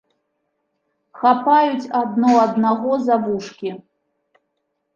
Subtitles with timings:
[1.23, 3.69] Хапаюць адно аднаго за вушкі.